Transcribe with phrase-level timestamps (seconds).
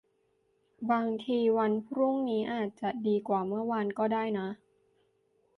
[0.91, 4.47] บางทีวันพรุ่งนี้อาจจะดีกว่าเมื่อวานก็ได้นะ